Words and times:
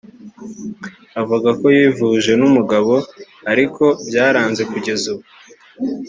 Avuga 1.21 1.49
ko 1.59 1.65
yivuje 1.77 2.31
n’umugabo 2.39 2.93
bikaba 3.57 3.87
byaranze 4.07 4.61
kugeza 4.71 5.05
ubu 5.13 5.25